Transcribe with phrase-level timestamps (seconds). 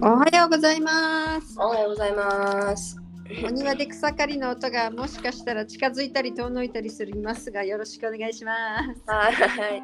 [0.00, 1.58] おはようございます。
[1.58, 2.96] おはようございます。
[3.44, 8.54] お庭で草刈りの音がもしかしたら近づいたり遠のいたりするますが、よろしくお願いしま
[8.94, 9.02] す。
[9.06, 9.82] はい。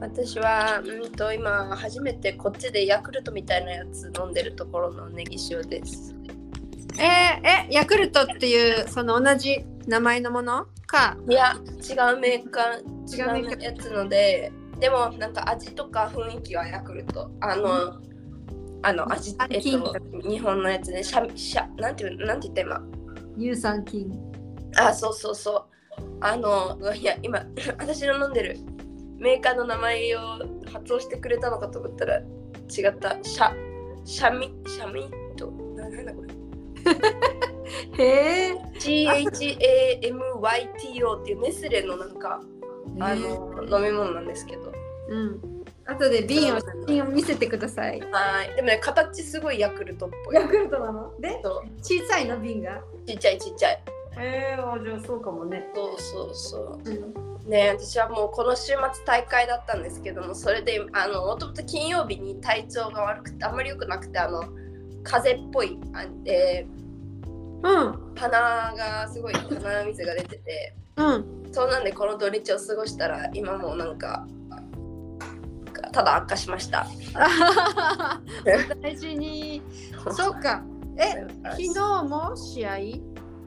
[0.00, 6.16] 私は、うんと、今、初めてこっちでヤクルトみたいなやつ飲んでるところのネギ塩です。
[6.98, 11.16] えー、え、ヤクルトっていうその同じ名前のものか？
[11.28, 17.30] いや、違うメーカー、違うメーカー違うやつので、でも、なんか味とか雰囲気はヤクルト。
[17.40, 18.00] あの、
[18.84, 19.94] あの味、えっ金と、
[20.28, 22.82] 日本のやつね、シャ、シャ、なんていう、なんて言った今？
[23.38, 24.12] 乳酸菌。
[24.76, 25.64] あ、そうそうそう。
[26.20, 27.42] あの、いや、今、
[27.78, 28.58] 私の飲んでる
[29.16, 30.20] メーカーの名前を
[30.72, 32.22] 発音してくれたのかと思ったら違
[32.88, 33.16] った。
[33.22, 33.52] シャ、
[34.04, 35.08] シャミ、シャミ？
[35.36, 36.28] と、ななんだこれ？
[38.04, 38.54] へえ。
[38.78, 42.40] CHAMYTO っていうネスレのなんか、
[43.00, 44.70] あの、飲み物なんですけど。
[45.08, 45.40] うん。
[45.86, 48.00] 後で瓶を写真を見せてください。
[48.00, 48.54] はい。
[48.56, 50.34] でもね、形すごいヤクルトっぽい。
[50.34, 51.12] ヤクルトなの？
[51.20, 52.80] で、そう小さいの瓶が？
[53.06, 53.82] ちっちゃいちっちゃい。
[54.16, 55.68] えー、じゃあそうかもね。
[55.74, 56.90] そうそうそう。
[56.90, 57.24] うん。
[57.50, 64.44] ね私はもうこの週末大会だったんですけどもそれであのもともと金曜日に体調が悪くてあんまり良くなくてあの
[65.02, 66.66] 風邪っぽいあで
[67.62, 68.14] うん。
[68.14, 68.30] 鼻
[68.74, 71.50] がすごい鼻水が出ててうん。
[71.52, 74.26] そうなんでこの土日を過ごしたら今もうなんか
[75.94, 76.86] ただ悪化しました。
[78.82, 79.62] 大事に。
[80.10, 80.62] そうか。
[80.98, 82.76] え、 昨日も試合？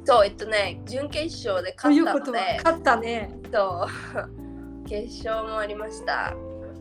[0.05, 3.29] そうえっとね準決勝で勝ったので勝ったね。
[3.51, 6.33] そう 決勝もありました。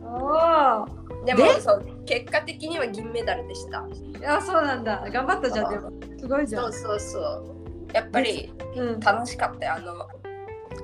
[0.05, 1.25] おお。
[1.25, 1.59] でもで？
[1.59, 3.85] そう結果的には銀メダルでした。
[4.25, 5.05] あ、そうなんだ。
[5.11, 5.69] 頑張ったじゃん。
[5.69, 6.61] でもすごいじゃ。
[6.61, 7.55] そうんそうそう。
[7.93, 8.99] やっぱりうん。
[9.01, 10.07] 楽しかったよあの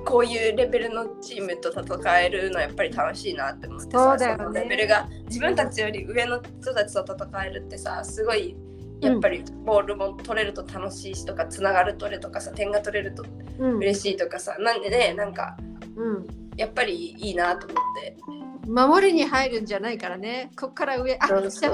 [0.04, 8.56] こういうレベルのチームと戦えるのはやっぱり楽しいなって思ってさそうだよねのレベルが自分たちより上の人たちと戦えるってさすごい
[9.00, 13.24] やっぱりボールも取れると楽しいしとかつながる取れとかさ点が取れると
[13.58, 13.76] うん。
[13.78, 15.56] 嬉しいとかさなんでねなんか
[15.96, 16.26] うん。
[16.56, 18.16] やっぱりいいなと思って
[18.68, 20.50] 守りに入るんじゃないからね。
[20.58, 21.18] こっから上。
[21.20, 21.28] あ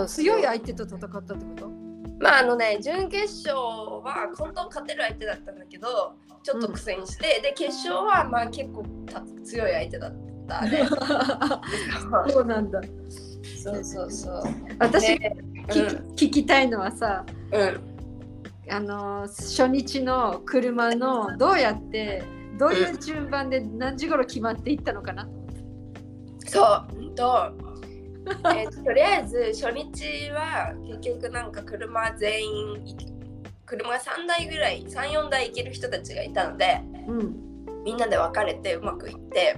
[0.07, 1.90] 強い相手と戦ったってこと？
[2.21, 10.13] まああのね準決勝は本当勝てる相手だったんだけどちょっと苦戦して、で決勝はまあ結構た強い相手だっ
[10.49, 10.89] たね。
[12.33, 12.81] そうなんだ。
[13.63, 14.43] そうそうそう。
[14.79, 15.37] 私、ね
[15.69, 22.25] 聞聞きたいのはさ、うん、うん、あの初日の車のどうやって
[22.59, 25.29] どういう順番で何時頃決まっていったのかな、
[26.47, 27.53] そう、うんと、
[28.55, 32.97] えーとりあえず初日は結局なんか車全員い
[33.67, 37.37] 車が3台ぐらい34台行ける人たちがいたのでうん。
[37.85, 39.57] みんなで分かれてうまくいって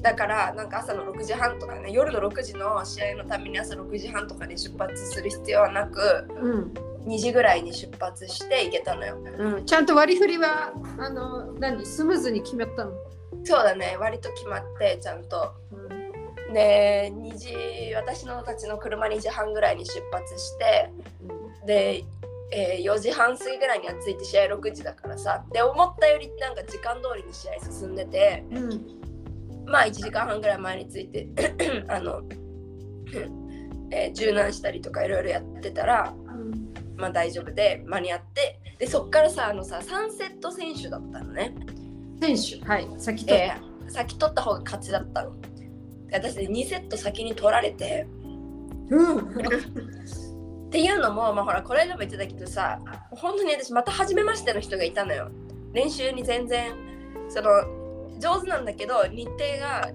[0.00, 6.74] だからなんか朝の6時半とかね夜の6時の試合のために朝6時半とかに出発する必要はなくうん。
[7.06, 9.16] 2時ぐらいに出発して行けたのよ。
[9.38, 11.86] うん、ちゃんと割り振りはあの何？
[11.86, 12.92] スムーズに決まったの、
[13.44, 13.96] そうだね。
[13.98, 15.54] 割と決まってちゃんと。
[15.72, 15.97] うん
[16.52, 20.92] で2時私のたちの車2時半ぐらいに出発して
[21.66, 22.04] で、
[22.52, 28.98] えー4時半過ぎぐらいには着いて試合6時だからさで思ったよりなんか時間通りに試合進んでてうん。
[29.66, 31.28] まあ1時間半ぐらい前に着いて
[31.88, 32.22] あの、
[33.92, 36.72] えー柔軟したりとかいろいろやってたらうん。
[36.96, 41.54] まあ大丈夫で間に合ってでそっからさあのさ3セット選手だったのね、
[42.20, 42.88] 選手はい。
[42.98, 45.32] 先と、えー先取った方が勝ちだったの。
[45.40, 45.57] で
[46.12, 48.06] 私で2セット先に取られて。
[48.90, 49.18] うん。
[50.68, 52.78] っていうのも、まあ、ほらこれでも言ってたけどさ
[53.10, 55.30] 本当に私また初めましての人がいたのよ。
[55.72, 56.74] 練習に全然
[57.28, 57.50] その
[58.18, 59.90] 上手なんだけど日程が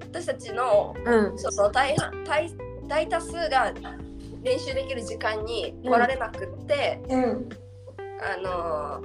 [0.00, 1.38] 私たちのうん。
[1.38, 2.50] その大半大
[2.88, 3.72] 大多数が
[4.42, 7.48] 練習できる時間に来られなくって、うん。
[8.20, 9.02] あの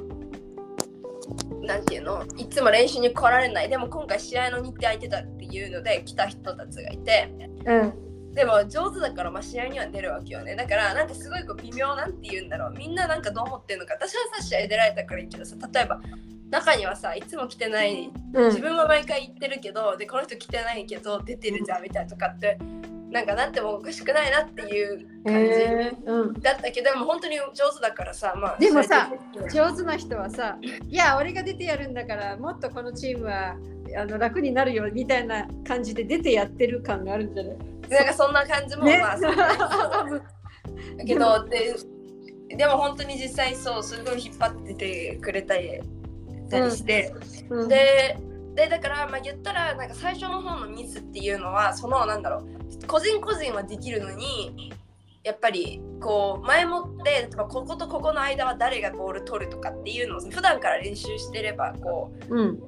[1.63, 2.23] なんていうの？
[2.37, 3.69] いつも練習に来られない。
[3.69, 5.21] でも今回試合の日程空いてた
[5.57, 7.29] いうので来た人たちがいて
[7.65, 8.33] うん。
[8.33, 10.55] でも上手だからまあ試合には出るわけよね。
[10.55, 12.73] だからなんかすごいこう微妙なんて言うんだろう。
[12.77, 13.95] みんななんかどう思ってるのか。
[13.95, 16.01] 私はさ試合出られたからいいけどさ例えば
[16.49, 18.47] 中にはさいつも来てないうん。
[18.47, 22.57] 自分は毎回行ってるけどでこの人来てないけど出てるじゃんみたいなとかって
[23.11, 25.45] なんかなってもおかしくないなっていう感
[26.35, 29.11] じだったけどでも本当に上手だからさまあでもさ
[29.53, 33.57] 上手な人はさ「いや俺が出てやるんだからもっとこのチームは
[33.97, 37.57] あの楽になるよ」みたいな感じで出てやってる感があるんじゃない？
[37.89, 38.99] なんかそんな感じも、ね。
[38.99, 39.35] まあ そう
[40.97, 41.75] だけどで
[42.55, 45.81] でも本当に実際そうすごい引っ張っててくれたり
[46.49, 47.13] たりして、
[47.49, 47.67] うん。
[47.67, 48.17] で
[48.55, 54.73] でだからまあ言ったらなんか最初の方のミスっていうのはそのなんだろう個人個人はできるのに
[55.23, 62.59] やっぱりこう前もって例えばこことここの間は誰がボール取るとかっていうのを普段から練習してればこうん。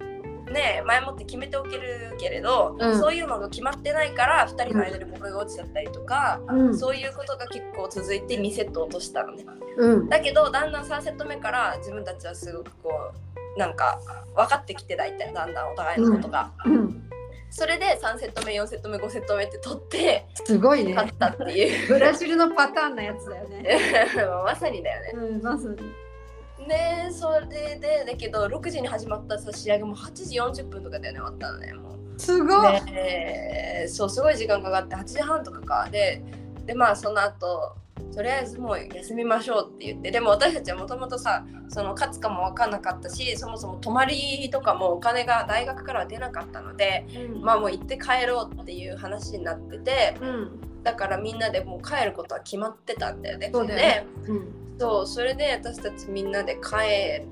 [0.47, 6.77] うね前もって決めておけるけれど、うんそういうのが決まってないから2人の間でボールが落ちちゃったりとか、うん。
[6.77, 9.45] そういうことが結構続いて2セット落としたのね。
[9.77, 10.09] うん。
[10.09, 12.91] だけどだんだん3セット目から自分たちはすごくこ
[13.32, 13.99] うなんか
[14.35, 16.51] 分かってきて大体だんだんお互いのことが。
[16.65, 17.09] うん。
[17.49, 20.93] それで3セット目4セット目5セット目って取ってすごいね。
[20.95, 21.87] 勝ったっていう。
[21.93, 23.63] ブラジルのパターンなやつだよね。
[24.43, 25.27] まさにだよね。
[25.27, 25.77] うん、まさに。
[26.67, 32.19] でそれでだけど6時に始まったさ試合がもう8時40分とかだよね終わったのねもう。
[32.19, 32.81] すごい。
[32.85, 36.23] でそうすごい時間かかって8時半とかかで
[36.65, 37.75] でまあその後
[38.13, 47.05] とりあえずもう休みましょうって言ってでも私たちはもともとさその勝つかも分かんなかったしそもそも泊まりとかもお金が大学からは出なかったので
[47.41, 50.59] まあもう行って帰ろうっていう話になっててうん。
[50.83, 53.49] だからみんなでもう帰ることは決まってたんだよね。
[53.53, 54.45] そうねうん。
[54.45, 57.23] でそうそれで私たちみんなで帰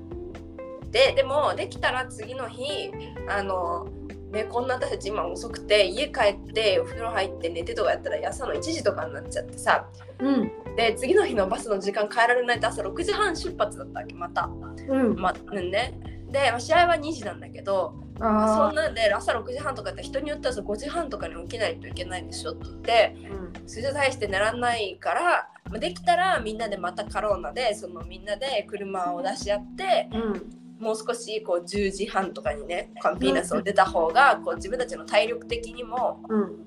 [0.86, 2.90] ってでもできたら次の日
[3.28, 3.86] あの
[4.32, 9.86] ねこんな私たち今遅くて家帰ってお風呂入って寝てとかやったら朝の1時とかになっちゃってさ
[10.18, 10.50] うん。
[10.76, 14.48] で次の日のバスの時間変えられないと朝6時半出発だったわけまた。
[14.88, 15.16] うん。
[15.16, 15.94] まね、
[16.30, 23.34] でまあ試合は2時なんだけどそあんなんで朝6時半とかって人によってはさ5時半とかに起きないといけないでしょって言ってあ。
[23.34, 23.68] うん。
[23.68, 30.61] それじゃ大して寝らんないからまあできたらみんなでまたカローナでそのみんなで車を出し合ってうん。
[30.82, 36.66] もう少しこう10時半とかにねカンピーナスを出た方がこう自分たちの体力的にもうん。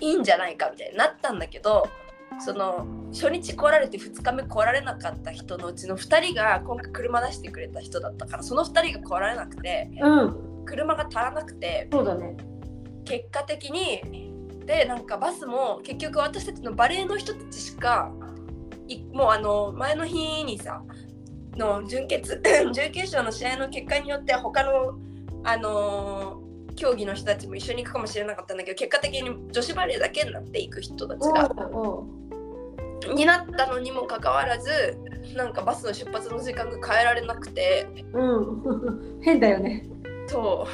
[0.00, 1.88] いいんじゃないかみたいになったんだけど
[2.40, 10.64] その初日来られて2日目来られなかった人のうちの2人が今回車出してくれた人だったからその2人が来られなくてうん。
[10.66, 12.36] 車が足らなくてそうだね。
[13.04, 14.32] 結果的に
[14.66, 18.10] でなんかバスも結局私たちのバレエの人たちしか
[18.88, 20.82] いもうあの前の日にさ
[21.56, 22.40] の準決
[22.72, 24.98] 準決勝の試合の結果によって他の
[25.44, 26.44] あのー
[26.76, 31.50] 競技の人たちも一緒に行くかもしれなかったんだけど結果的に女子バレーだけになっていく人たちが
[33.14, 34.98] になったのにもかかわらず
[35.36, 38.62] なんかバスの出発の時間が変えられなくておう。
[38.64, 39.20] うん。
[39.22, 39.86] 変だよね。
[40.26, 40.66] そ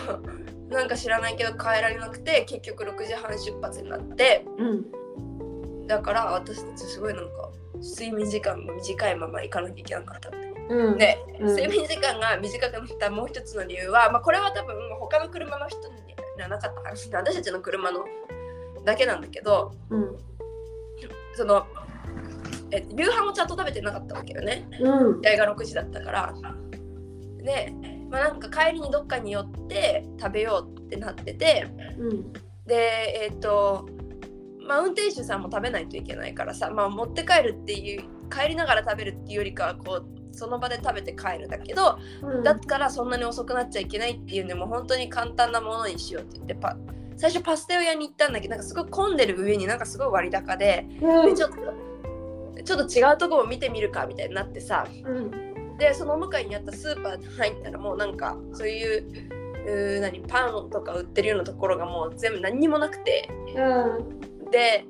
[0.71, 5.87] うなんか知らないけど変えられなくて結局6時半出発になってうん。
[5.87, 10.50] だから私たちすごいなんか睡眠時間も短いまま行かなきゃいけなかったんで。
[10.71, 10.99] うん。
[11.49, 18.05] 睡眠時間が短くなったもう一つの理由は、まあ、これは多分他の車の人にはなかった話で私たちの車の
[18.85, 20.19] だけなんだけどうん。
[21.35, 21.67] その
[22.71, 25.23] え夕飯をちゃんと食べてなかったわけよねうん。
[25.23, 26.35] 試合が6時だったから。
[27.43, 27.73] で、
[28.11, 31.67] まあ、なんか帰りにどっかに寄って食べようってなってて
[31.99, 32.33] うん。
[32.67, 33.89] でえっ、と
[34.67, 42.43] まあ運転手さんも食べないといけないからさ、まあ、持って帰るっていう帰りながら食べるっていうよりかはこうその場で食べて帰るだけどうん。
[42.43, 46.77] だからそんなに遅くなっちゃいけないっていうんでもう本当に簡単なものにしようって言ってパ
[47.17, 51.27] 最初パスタ屋に行ったんだけどなんかすごい混んでる上になんかすごい割高でうん。
[51.27, 51.57] でちょっと
[52.63, 55.77] ちょっと違うところを見てみるかみたいになってさうん。
[55.79, 59.05] でその向かいにあったスーパーに入ったらもうなんかそういう
[59.67, 63.61] うー何パンとか売ってるようなところがもう全部何にもなくてう
[64.45, 64.51] ん。
[64.51, 64.85] で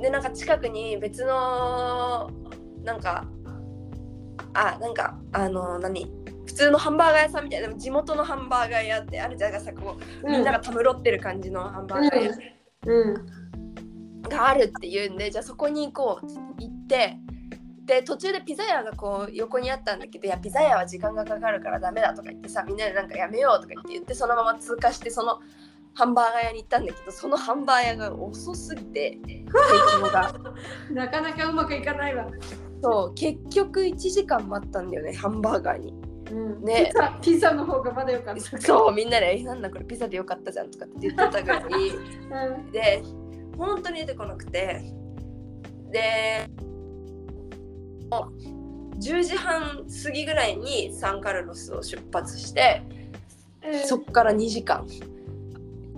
[0.00, 2.30] でなんか近くに別の
[2.82, 3.26] なんか
[4.54, 6.10] あなんかあの何？
[6.46, 12.32] 普通のハンバーガー屋さんみたいなでも地元のハンバーガー屋ってあるじゃんさこうみんながたむろってる感じのハンバーガー屋。
[12.86, 13.26] うん。
[14.28, 17.18] があるっていうんでじゃあそこに行こうって言って
[17.84, 25.40] で途中でピザ屋がこう横にあったんだけどいやピザ屋は時間がかかるからダメだとか言ってさみんなでなんかやめようとか言って言ってそのまま通過してその
[25.92, 29.44] ハンバーガー屋に行ったんだけどそのハンバーガー屋が遅すぎて 提
[30.00, 30.34] 供が。
[30.90, 32.26] なかなかうまくいかないわ。
[32.84, 35.94] そう結局1時間待ったんだよねハンバーガーに。
[36.30, 36.62] うん。
[36.62, 36.90] ね。
[36.92, 38.60] ピザ、ピザの方がまだよかった。
[38.60, 41.60] そうみんなで「えなんだこれピザでよかったじゃん」とかって言ってたぐら。
[41.60, 42.70] い うん。
[42.72, 43.02] で
[43.56, 44.82] 本当に出てこなくて。
[45.92, 46.50] で
[48.10, 48.28] も
[48.92, 52.82] う10時半過ぎぐらいにサンカルロスを出発して
[53.86, 54.86] そっから2時間。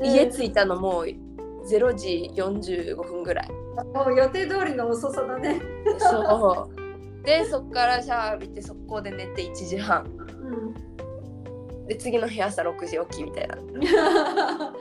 [0.01, 1.26] 家着いたのもう
[1.69, 3.49] 0時45分ぐらい
[3.95, 5.61] もう予定通りの遅さだね。
[5.99, 6.77] そう
[7.25, 10.09] でそっからシャワー浴びて速攻で寝て1時半う
[11.83, 11.87] ん。
[11.87, 13.57] で次の日朝6時起きみたいな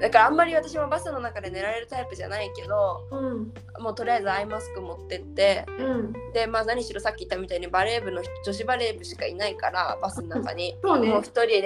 [0.00, 3.52] だからあんまり私もバスの中で寝られるタイプじゃないけどうん。
[3.82, 6.12] もうとりあえずアイマスク持ってってうん。
[6.32, 10.76] でまあ何しろさっき言ったみたいにバレー部の人女子バレー部しかいないからバスの中に。
[10.84, 11.08] そうね。
[11.08, 11.62] もう一人で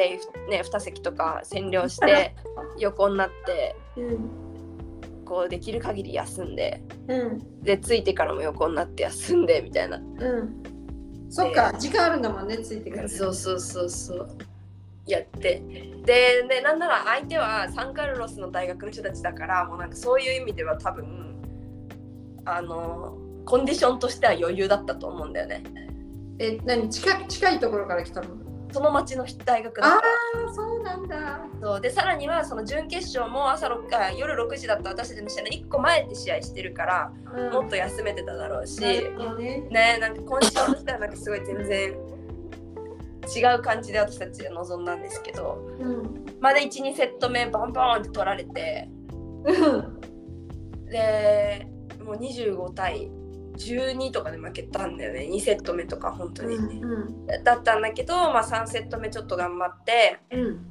[0.49, 2.35] ね2席とか占領して
[2.79, 4.31] 横になってうん。
[5.25, 7.63] こうできる限り休んでうん。
[7.63, 9.97] でついてからも横になって休んでみたいな。
[9.97, 10.63] うん。
[11.31, 14.29] そっか時間あるんだもんねついてからそうそうそうそう
[15.07, 15.63] やって。
[16.05, 21.37] ででなんなら相手はサンカルロスの大学の人たちだからもうなんかそういう意味では多分
[22.45, 25.63] あのコンディションとしては余裕だったと思うんだよね。
[26.39, 26.89] え何？
[26.89, 28.29] 近近いところから来たの？
[28.73, 31.41] その町の大学だかあらあそうなんだ。
[31.61, 31.81] そう。
[31.81, 37.53] でさらにはその準決勝も朝6あ夜6時だった私たちの試合の1個前で試合してるからうん。
[37.53, 39.11] もっと休めてただろうし、ね。
[39.71, 41.95] ねなんかコンディションとしてはなんかすごい全然
[43.37, 48.89] 違う感じで私たちは臨んだんですけどうんまだ12セット目バンバンって取られて
[49.45, 50.01] うん。
[50.87, 51.67] で
[52.05, 53.11] もう25対
[53.57, 55.29] 12とかで負けたんだよね。
[55.31, 60.67] 2セット目とか本当に、うんだったんだけど、まあ、3セット目ちょっと頑張ってうん。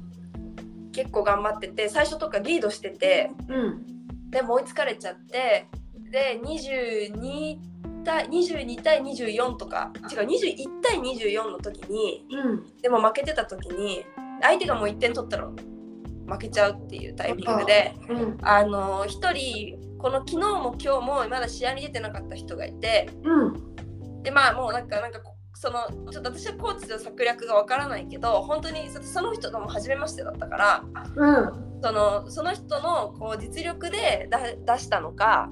[0.92, 4.30] 結構頑張ってて最初とかリードしててうん。
[4.30, 5.66] でも追いつかれちゃって
[6.10, 7.58] で22
[8.04, 9.92] 対22対24とか。
[10.10, 12.80] 違う21対24の時にうん。
[12.80, 14.04] でも負けてた時に
[14.40, 15.48] 相手がもう1点取ったら
[16.26, 18.38] 負けちゃうっていうタイミングでうん。
[18.42, 24.22] あの1人この昨日も今日もまだ試合に出てなかった人がいてうん。
[24.22, 30.84] でまあもうなんかなんかこそのちょっと私はコーチの策略がわからないけど本当にそその人がもう初めましてだったから
[31.16, 31.70] うん。
[31.82, 35.50] そのその人のこう実力で出出したのか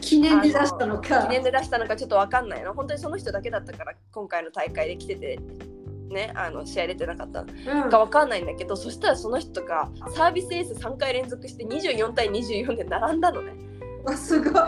[0.00, 1.22] 記念で出したのか。
[1.22, 5.38] 記念で出したのかちょっとわかんないの本当にその人だけだったから今回の大会で来てて
[6.08, 7.44] ねあの試合出てなかった
[7.88, 13.52] かわかんないんだけどそしたらその人がサービスエース3回連続して24対24で並んだのね。
[14.06, 14.52] あすごい。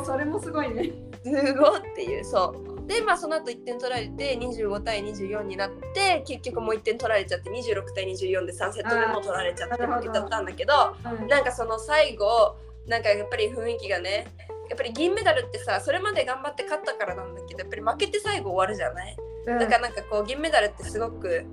[0.00, 0.92] おそれもすごいね。
[1.22, 10.96] すごいっていうそうでまあその後1点取られて25対24になって結局もう1点取られちゃって26対24で3セット目も取られちゃって負けちゃったんだけど
[11.28, 14.26] なんかその最後なんかやっぱり雰囲気がね
[14.70, 19.16] やっぱり銀メダルってさそれまで頑張って勝ったからなんだけどやっぱり負けて最後終わるじゃない？
[19.46, 19.58] うん。
[19.58, 21.44] だからなんかこう銀メダルってすごく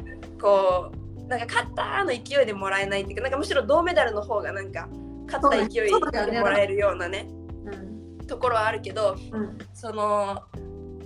[0.41, 4.87] こうなんか勝ったの勢いでもらえないっていうかなんかむしろ銅メダルの方がなんか
[5.27, 5.91] 勝った勢いで
[6.39, 7.27] もらえるようなね
[7.65, 9.57] うんところはあるけどうん。
[9.73, 10.41] その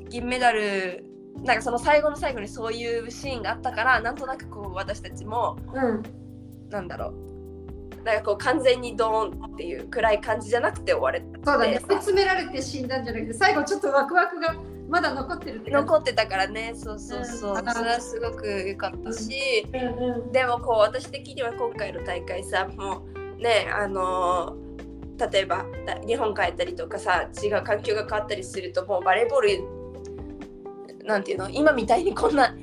[0.10, 1.06] 銀メダル
[1.44, 6.04] なんかその最後の最後にそういうシーンがあったからなんとなくこう私たちもうん。
[6.70, 8.04] なんだろう。
[8.04, 11.80] なんかこう完全にドーンっていう暗い感じじゃなくて終われそうだね。
[11.88, 14.56] 追い詰められて死んだんじゃなくて最後ちょっとワクワクが
[14.88, 16.74] まだ残ってるって残ってたからね。
[16.76, 17.72] そうそうそう、うん。
[17.72, 20.32] それはすごく良かったし、うんうん。
[20.32, 23.04] でもこう私的には今回の大会さも
[23.38, 24.70] うねあのー
[25.32, 29.79] 例えばだ日本帰ったりとかさ違う環境が変わったりするともうバレーボール
[31.06, 31.50] なんていうの？
[31.50, 32.54] 今みたいにこんな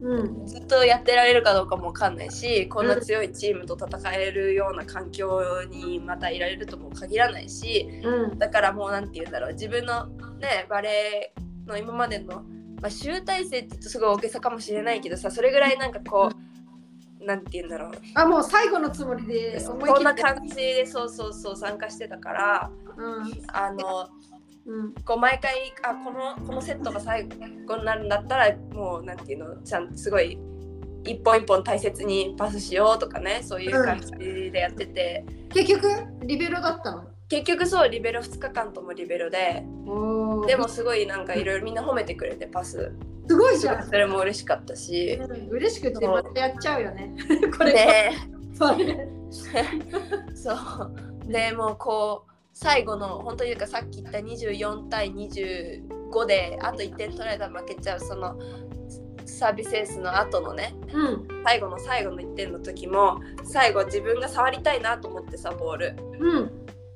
[0.00, 0.46] うん。
[0.46, 8.38] ずっとやってられるかどうかもわかんないしこんな強いチームと戦えるような環境にまたいられるとも限らないしうん。
[8.38, 9.52] だからもうなんて言うんだろう。
[9.54, 10.06] 自分の
[10.38, 12.42] ねバレーの今までの、
[12.80, 16.30] まあ、集大成って言うとすごい大げさかもしれないけどさそれぐらいなんかこ
[17.20, 17.92] うなんて言うんだろう。
[18.14, 23.32] あもう最後のつもりで思いこんな感じでそうそうそう参加してたからうん。
[23.48, 24.08] あの
[24.68, 24.92] うん。
[25.04, 27.28] こう毎回あこのこのセットが最
[27.66, 30.38] 後になるんだったらもうなんていうのちゃんとすごい
[31.04, 34.10] 一本一本大切にパスしようとかねそういう感じ
[34.50, 35.88] でやってて、結局
[36.22, 37.04] リベロだったの？
[37.28, 39.64] 結局そうリベロ2日間ともリベロで
[40.46, 42.92] でもすごいなんかいろいろみんな褒めてくれてパス。
[43.26, 43.86] すごいじゃん。
[43.86, 45.18] それも嬉しかったし。
[45.20, 47.14] うん嬉しくてまたやっちゃうよね。
[47.56, 48.12] これね。
[48.54, 48.76] そう。
[48.76, 49.08] ね
[50.34, 51.30] そう。
[51.30, 52.27] でもうこう
[52.60, 58.36] 最後の本当にいうかさっき言った24対25であと1点取られたら負けちゃうその
[59.24, 61.28] サービスエースの後のねうん。
[61.44, 65.96] 最後の最後の1点の時も最後自分が触りたいなと思ってさボール。
[66.18, 66.50] うん。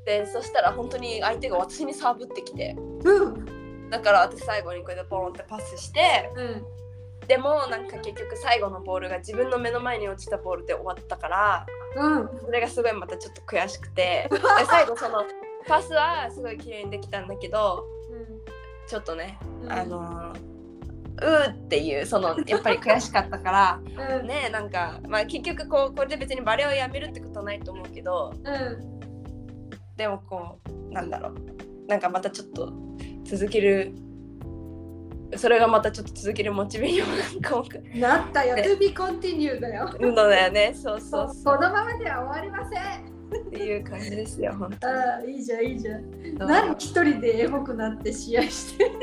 [0.05, 2.75] でそしたら本当に相手が私にサーブってきて。
[3.05, 3.89] うん。
[3.89, 7.27] だから私最後にこれでポンってパスしてうん。
[7.29, 11.67] でもなんか結局最後のボールが自分の目の前に落ちたボールで終わったから
[11.97, 12.29] うん。
[12.41, 14.29] それがすごいまたちょっと悔しくて。
[14.33, 15.23] で最後その
[15.67, 17.85] パスはすごい綺麗にできたんだけど
[18.87, 19.73] ちょっとね、うん。
[19.73, 20.53] あのー
[21.21, 23.81] うーっていうそのやっぱり悔しかったから
[24.21, 24.27] うん。
[24.27, 29.97] ねなんかまあ結局こうこれで別にバレエをやめるってことはないと思うけどうん。
[29.97, 30.59] でもこ
[30.91, 31.35] うなんだろう。
[31.89, 32.73] なんかまたちょっと
[33.25, 33.95] 続ける
[35.37, 37.65] それがまたちょっと続けるモチベーションなんかも
[37.95, 38.57] なったよ。
[38.57, 38.63] ね。
[38.63, 39.91] To be continue だよ。
[39.99, 40.73] うんのだよね。
[40.75, 41.59] そうそうこそう。
[41.59, 44.95] のままでは終わりませんっていう感じですよ本当に。
[44.95, 46.05] ああいいじゃんいいじゃん。
[46.39, 48.91] 何一人でエモくなって試合して。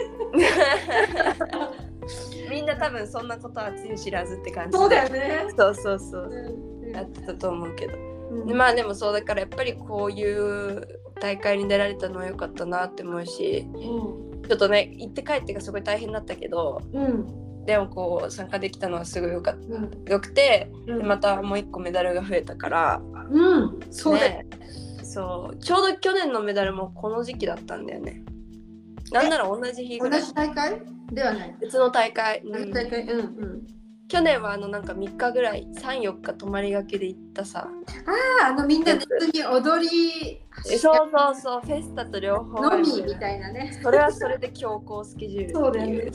[2.49, 4.77] みんな多分そんなことはつゆ知らずって感じで。
[4.77, 5.47] そうだよね。
[5.57, 6.23] そうそうそう。
[6.23, 7.97] うんやってたと思うけど。
[8.31, 8.57] うん。
[8.57, 10.87] まあでもそうだからやっぱりこういう
[11.21, 13.67] 大会に出られたのは良かったなって思うし。
[13.73, 14.41] うん。
[14.47, 16.81] ちょっとね行って帰ってがすごい大変だったけど。
[16.93, 19.91] うんでもこう参加できたのはすごいよかっうん。
[20.05, 24.43] たよくてうまたもう一個メダルが増えたから、うんそうだよ。
[24.43, 24.47] ね。
[25.03, 25.57] そう。
[25.57, 28.23] ちょうど去年のメダルもこの時期だったんだよね。
[29.11, 30.23] なんなら同じ日ぐ同らい。
[30.23, 30.81] じ大会？
[31.11, 31.55] ではない。
[31.61, 32.71] 別の大会、うん。
[32.71, 33.03] 大会？
[33.03, 33.67] うんうん
[34.09, 37.69] 去年はあのなんか3日ぐらい34日泊まりがけで行ったさ。
[38.41, 43.79] ああのみんなで普通に踊りえそうそうそうフェスタと両方のみみたいなね。
[43.83, 46.11] それはそれで強行スケジュールそうだよね。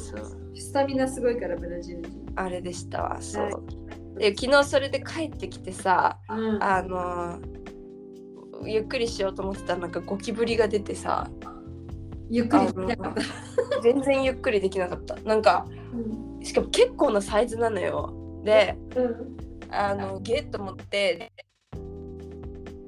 [0.57, 2.33] スタミナすごいからブラジル人。
[2.35, 4.19] あれでしたわそう、はい。
[4.19, 6.63] で昨日それで帰ってきてさうん。
[6.63, 7.39] あの
[8.67, 11.31] ゆっくりしようと思ってたらなんかゴキブリが出てさ。
[12.29, 13.81] ゆっくりしなかった。
[13.83, 15.15] 全然ゆっくりできなかった。
[15.21, 15.84] なんかうん
[16.45, 18.15] しかも結構なサイズなのよ。
[18.45, 19.37] でうん。
[19.71, 21.33] あのゲッと思って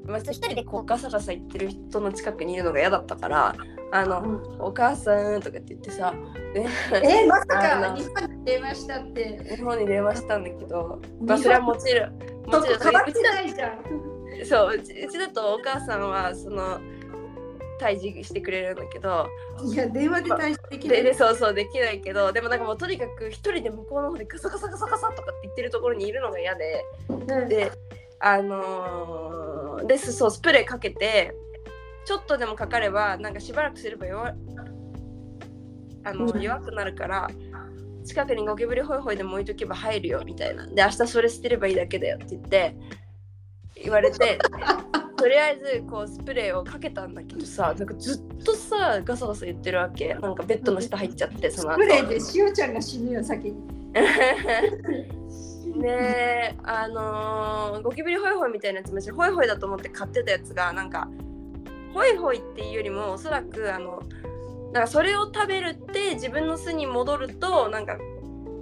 [0.07, 3.57] まあ、一人でこうガサガサ言ってる人の近くにいるのが嫌だったから
[3.91, 6.15] 「あの、うんお母さん」とかって言ってさ
[6.55, 6.65] で
[7.03, 9.57] え まさか日本に電話したって。
[9.57, 11.27] 日本に電話したんだけど、本。
[11.27, 16.79] まあ、それはもちろんもそちろんそううちうちだとお母さんはその
[17.81, 19.29] 退治してくれるんだけど
[19.65, 21.15] いや電話で対処できない。
[21.15, 27.73] そうそうできないけどでもなんかもうとにかく一人で向こうの方でガサガサガサガサとかって言ってるところにいるのが嫌でうんで
[28.19, 31.35] あのー、でそうスプレーかけて
[32.07, 34.35] ちょっとでもかかればなんかしばらくすれば弱
[36.05, 37.31] あの、うん弱くなるから
[38.05, 42.77] 近くにゴキブリホイホイでも置いとけば入るよみたいなで明日それ捨てればいいだけだよって言って
[43.83, 44.39] 言われて
[45.17, 50.15] とりあえずこうスプレーをかけたんだけどさなんかずっとさガサガサ言ってるわけ？
[50.15, 51.83] なんかベッドの下入っちゃってその後。
[51.83, 53.57] スプレーでしおちゃんが死ぬよ先に。
[55.77, 61.09] ねえあのーゴキブリホイホイみたいなやつもしホイホイだと思って買ってたやつがなんか
[61.93, 64.01] ホイホイっていうよりもおそらくあの
[64.73, 67.99] なんかそれを食べるって自分の巣に戻るとなんか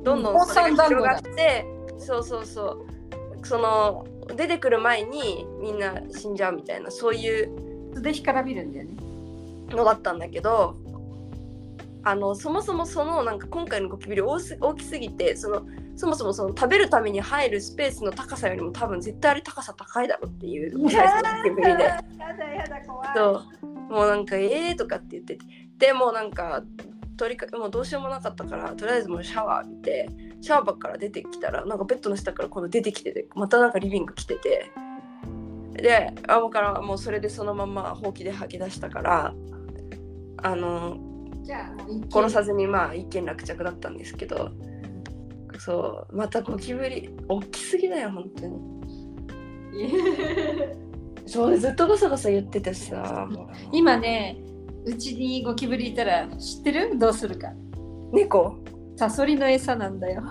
[0.03, 1.67] どんどんそれが広がって
[1.99, 2.87] そうそうそう
[3.45, 8.97] その出てくる前にみんな死んじゃうみたいなそういうで干からびるんだよね
[9.71, 10.77] のだったんだけど
[12.03, 20.97] あのそもそもそのなんか今回のゴキブリ大す大きすぎてそのそもそもその食べるために入るスペースの高さよりも多分絶対あれ高さ高いだろうっていうゴキ
[21.51, 21.85] ブリで。
[21.85, 22.03] や
[22.37, 23.09] だやだ怖い。
[23.15, 23.67] そう。
[23.91, 25.45] もうなんか「えー」とかって言ってて
[25.79, 26.63] でもうなんか
[27.17, 30.09] とりかもうどうしようもなかったからとりあえずもうシャワー浴びて
[30.45, 34.71] シャワーバから出てきたらなんかベッドの下から今度出てきててまたなんかリビング来てて。
[35.73, 39.35] であもうからもうそれでそのままほうきで吐き出したから
[40.37, 40.97] あの
[41.43, 41.75] じゃ
[42.13, 44.53] 殺さずにまあ一件落着だったんですけど
[45.59, 48.61] そうまたゴキブリ大きすぎだよ本当に。
[51.27, 53.27] そうずっとガサガサ言っててさ
[53.73, 54.39] 今ね
[54.85, 56.99] うちにゴキブリいたら知ってる？
[56.99, 57.49] どうするか。
[58.13, 58.59] 猫
[58.97, 60.23] サソリの餌なんだよ。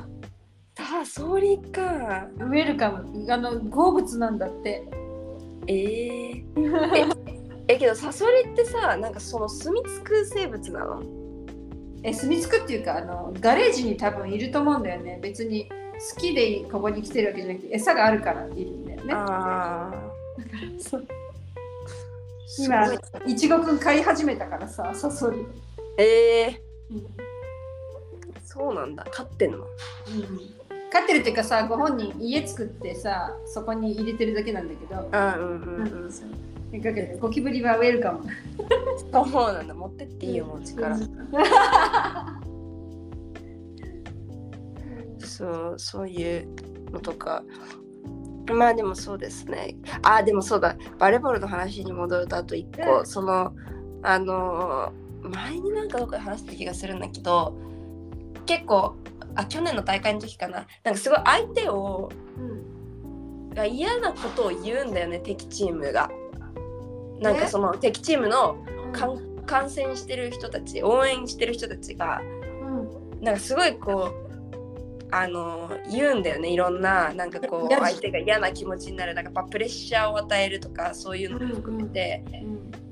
[0.76, 2.28] さあソリか。
[2.38, 4.84] ウェルカムあの好物なんだって。
[5.68, 6.44] えー、
[6.96, 7.06] え
[7.76, 11.04] えけどサソリってさなんかその住み着く生物なの？
[12.04, 15.20] え住み着くっていうかあのガレージに多分いると思うんだよね。
[15.22, 15.70] 別に
[16.16, 19.14] 好きでここに来てるわけじゃなくて餌があるからいるんだよね。
[19.14, 19.92] あ
[20.80, 21.02] そう。
[21.02, 21.06] ー
[22.66, 23.32] 今すごい。
[23.32, 25.46] いちごくん飼い始めたからさサソリ、
[25.98, 27.23] えー、うん
[28.54, 29.04] そうなんだ。
[29.10, 29.66] 飼ってんの？
[30.92, 36.12] 飼ってるっていうかさご本人家作ってさそこに入れてるだけなんだけど、あうんうんうん。
[36.12, 36.28] そう。
[36.80, 38.24] だけどゴキブリはウェルカム。
[39.12, 39.74] そうなんだ。
[39.74, 40.96] 持ってっていいよもう力。
[45.20, 46.48] そうそういう
[46.92, 47.44] のとか。
[48.54, 49.78] まあでもそうですね。
[50.04, 50.76] あでもそうだ。
[51.00, 53.06] バレーボールの話に戻るとあと一個、うん。
[53.06, 53.56] その
[54.04, 57.58] あの前になんかどこで話した気がするんだけど
[58.46, 58.96] 結構
[59.36, 60.68] あ去年の大会の時かな。
[60.84, 66.10] なんかすごい相手をうんが嫌なことを言うんだよね敵チームが。
[67.20, 68.58] なんかその敵チームの
[68.92, 72.22] 観観戦してる人たち応援してる人たちが
[72.62, 73.24] うん。
[73.24, 74.24] なんかすごいこう
[75.14, 82.24] あの言うんだよねいろんななんかこう嫌相手が嫌な気持ちになるなんかプレッシャーを与えるとかそういうのも含めて、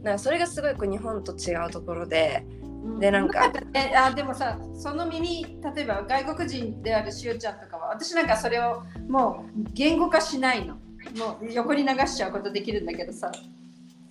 [0.03, 2.60] なんかそれがすごいこう日本と違うところでうん
[2.99, 3.51] でなんか。
[3.73, 5.43] えあでもさその耳
[5.75, 10.75] 例えば外国人であるしおちゃんとかは私なんかそれをもう言語化しないの。
[11.17, 13.31] もう横に流しちゃうことできるんだけどさ、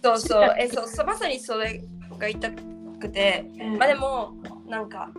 [0.03, 0.55] そうそう。
[0.59, 1.79] えそうそうまさにそれ
[2.19, 3.47] が言いたくて。
[3.79, 4.35] まあでも
[4.69, 5.11] なんか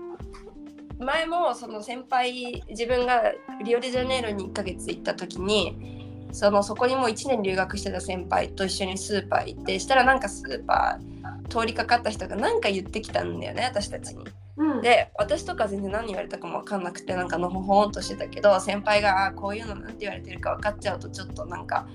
[0.99, 3.33] 前もその先輩自分が
[3.63, 11.20] リオデジャネイロに1ヶ月行った時にそのそこにもう1年留学してた先輩と一緒にスーパー行ってしたらなんかスーパー
[11.51, 14.25] 通りかかった人が何か言ってきたんだよね私たちに。
[14.57, 21.87] うん、で私とか全然何言われたかも分かんなくてなんかのほほんとしてたけど先輩があこういうのなんて言われてるか分かっちゃうとちょっとなんか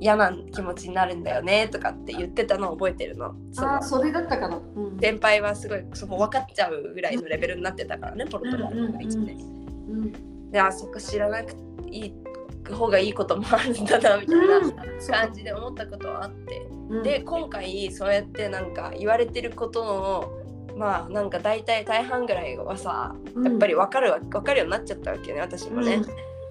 [0.00, 3.34] 嫌な気持ちになるんだよねとかって言ってたのを覚えてるの。
[3.52, 4.56] そのあーそれだったかな。
[4.76, 9.36] うん先輩はすごいそこ分かっちゃうぐらいのレベルになってたからねポルトガルの1年。
[9.88, 12.14] うんであそこ知らなくていい
[12.72, 16.66] 方がいいこともあるんだなみたいな感じで思ったことはあって。
[16.88, 17.02] うん。
[17.02, 26.02] で今回そうやってなんか言われてることのまあなんか大体大半ぐらいはさやっぱり分かるわ分かるようになっちゃったわけよね私もね、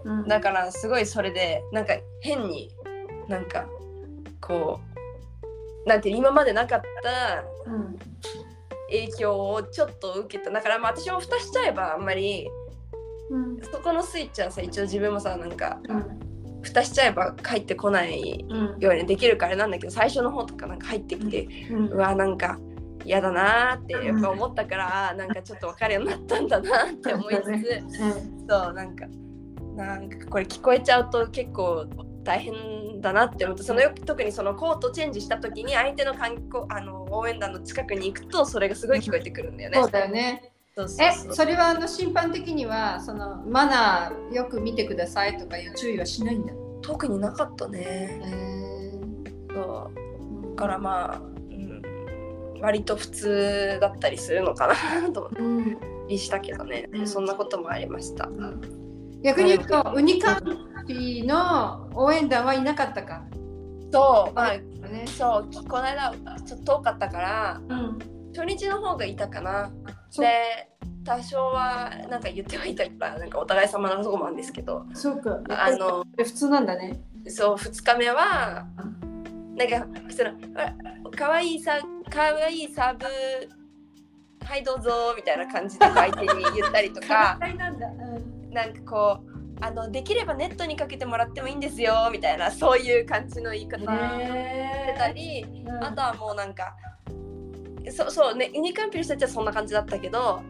[0.03, 0.27] うん。
[0.27, 2.69] だからすごいそれでなんか変に
[3.27, 3.65] なんか
[4.41, 4.79] こ
[5.85, 6.81] うなんて今までなかっ
[7.65, 7.97] たうん。
[8.89, 10.51] 影響をちょっと受けた。
[10.51, 12.62] だからまあ私も蓋しちゃえばあんまりうん
[13.71, 16.19] そこのスイッチはさ一応自分もさなんかうん。
[16.61, 18.79] 蓋しちゃえば帰ってこないうん。
[18.79, 21.85] ようにできるからなんだけど最初の方とかなんか入ってきて、うん。
[21.87, 22.57] うわなんか
[23.05, 28.47] 嫌だなーってやっぱ思ったから、あーなんかちょっと分かるようになったんだなって思いつつ、うん。
[28.47, 29.07] そうなんか
[29.75, 31.85] なんかこれ聞こえちゃうと結構
[32.23, 39.79] 大変だなって思ってそのよ特にそのコートチェンジした時に相手の観光あの応援団の近くに行くとそれがすごい聞こえてくるんだよね。
[39.81, 40.52] そうだよね。
[40.75, 41.35] そうそうえ、そう。
[41.35, 46.53] それはあの審判的にはそのマナーよく見てくださいとかいう注意はしないんだ？
[46.81, 47.79] 特になかったね。
[48.25, 48.91] へ
[49.53, 50.55] そう。
[50.55, 51.21] だからまあ、う
[51.53, 51.81] ん、
[52.61, 54.75] 割と普通だったりするのかな
[55.11, 57.07] と思っうんりしたけどね、うん。
[57.07, 58.29] そんなこともありました。
[59.23, 63.23] 逆に言うと、ウニカンピの応援団はいなかったか？
[63.91, 66.13] そう、まあ、ね、そう、この間
[66.45, 67.99] ちょっと遠かったから、うん、
[68.35, 69.71] 初日の方がいたかな。
[70.21, 70.69] で、
[71.05, 75.39] 多少はなんか言ってはいたから、なんかお互い様なとこもあるんですけど、そうか。
[75.49, 77.01] あの、普通なんだね。
[77.27, 78.65] そう、2日目は、
[79.55, 83.05] なんか、その、あかわいいさ、かわいいサーブ、
[84.45, 87.87] はいどうぞみたいな感じで相手に言ったりとか、変なんだ。
[87.87, 96.75] うんなんかこう、あのできればネットにかけてもらってもいいんですよみたいなそういう感じの言い方してたり、うんあとはもうなんか
[97.91, 100.41] そうそうねユニカンピの人たちはそんな感じだったけど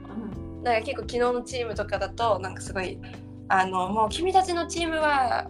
[0.63, 2.99] なんか結構昨日のチームとかだとなんかすごい
[3.49, 5.49] あのもう君たちのチームは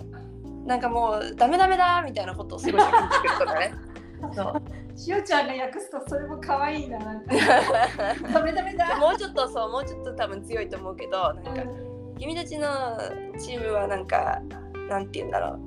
[0.65, 3.74] なんかもうダメダメだみたいなことをすごい言ってくるとかね。
[4.34, 4.62] そう
[4.98, 6.98] しおちゃんが訳すとそれも可愛いな。
[7.00, 7.28] なんか
[8.34, 8.98] ダメダメだ。
[8.98, 11.63] もうちょっとそうもうちょっと多分強いと思うけどなんか
[12.17, 12.67] 君たちの
[13.38, 14.41] チームはなんか
[14.89, 15.58] なんて言うんだろ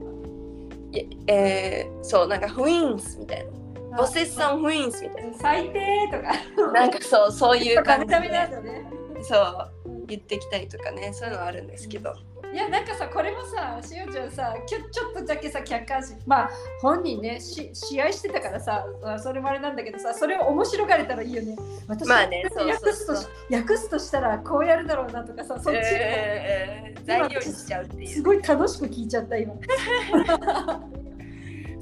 [0.92, 3.50] ういえー、そうなんかフィンスみたいな
[3.96, 6.72] ボセッサンフィンスみたい最低とか。
[6.72, 8.14] ななんかそうそういうダ感じで。
[8.14, 8.20] よ
[8.62, 8.90] ね。
[9.22, 11.12] そう言ってきたりとかね。
[11.12, 12.14] そういうのはあるんですけど。
[12.52, 21.56] いやなんかさこれもさしおちゃんさきょちょっとだけさ客観視まあ本人ねし試合してたからさあそれもあれなんだけどさそれを面白がれたらいいよね。
[21.86, 23.54] 私まあねこれ訳すとそうそう。
[23.54, 28.08] 訳すとしたらこうやるだろうなとかさそっち、えー材料にしちゃうっていう。
[28.08, 29.54] すごい楽しく聞いちゃった今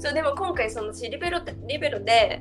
[0.05, 2.39] そうでも今回その私リベロってリベロで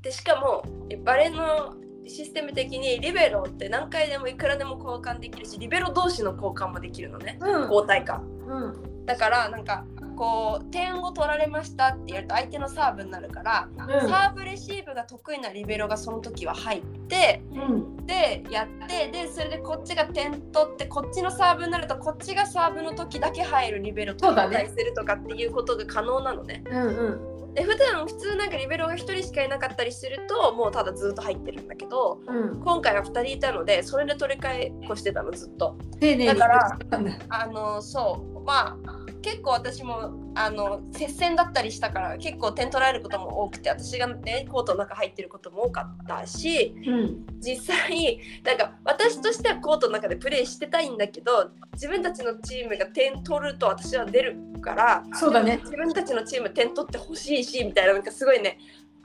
[0.00, 0.62] でしかも
[1.04, 1.74] バレーの
[2.06, 7.36] システム的にリベロって何回でもいくらでも交換できるしリベロ同士の交換もできるのね。
[7.40, 7.62] うん。
[7.62, 8.22] 交代か。
[8.46, 9.06] うん。
[9.06, 9.84] だからなんか
[10.20, 13.68] こう点を取られましたって言うと相手のサーブになるから、
[14.06, 18.06] サーブレシーブが得意なリベロがその時は入ってうん。
[18.06, 24.56] でやってでそれでこっちが点取ってこっちのサーブになるとこっちがサーブの時だけ入るリベロとそうだね。
[24.56, 26.64] 交代するとかっていうことが可能なのね。
[26.66, 32.60] うんうんで普段普通なんかリベロが1人しかいなかったりするともうただずっと入ってるんだけどうん。
[32.60, 35.76] 今回は2人いたのでそれで取り替えっこしてたのずっと。
[35.98, 38.40] 丁寧にだからうんあのそう。
[38.44, 47.26] まあ結構私もあの接戦だったりしたから結構点取られることも多くて私がねコートの中入ってることも多かったしうん。
[47.40, 55.58] 実際なんか私としてはコートの中でプレーしてたいんだけど自分たちのチームが点取ると私は出るからそうだね。
[55.64, 58.58] 自分たちのチーム点取ってほしいしみたいななんかすごいね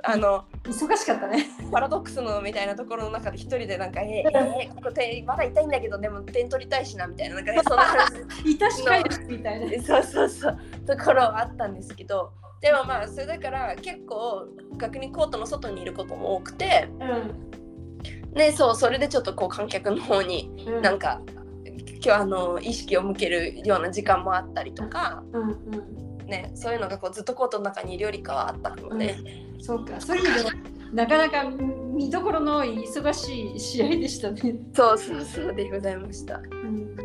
[0.07, 1.47] あの忙しかったね。
[1.71, 8.07] パラドックスのみたいなところの中で一人でなんか「えー、えーここ点まだ痛いんだけどでも点取りたいしな」みたいななんか、ね、そんな感
[8.43, 9.67] じいたしかいるみたいな。
[9.67, 10.57] でそうそうそう。
[10.85, 12.31] ところはあったんですけど。
[12.61, 16.87] でもまあそれだから結構逆にコートの外にいることも多くて。
[16.99, 17.51] うん。
[18.33, 20.81] ねそうそれでちょっとこう観客の方にうん。
[20.81, 21.21] なんか
[21.65, 25.95] 今日あの意識を向けるような時間もあったりとか、うんうん。
[26.27, 29.15] ね、そういうのがこうずっとコートの中にいるよりかはあったので、
[29.65, 30.51] そうか、そういう意味では
[30.93, 34.55] なかなか見どころの多い忙しい試合でしたね。
[34.73, 36.37] そうそうそうでございました。
[36.37, 36.95] うん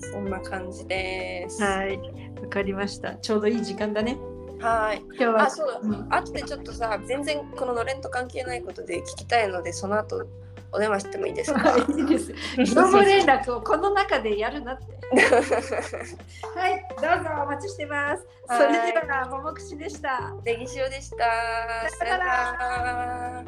[0.00, 1.62] そんな感じです。
[1.62, 1.96] はい、
[2.42, 3.14] わかりました。
[3.14, 4.18] ちょうどいい時間だね。
[4.60, 5.02] はい。
[5.10, 5.42] 今日は。
[5.44, 10.26] あ、そううんあとでちょっとさ、全然こののれんと関係ないことで聞きたいので、その後
[10.72, 11.76] お電話してもいいですか？
[11.76, 12.32] いいです。
[12.58, 14.84] 業務連絡をこの中でやるなって。
[15.12, 18.26] はい、どうぞお待ちしてます。
[18.48, 20.32] そはいれでは、ももくしでした。
[20.44, 21.24] ネギ塩でした。
[21.98, 23.44] さよなら。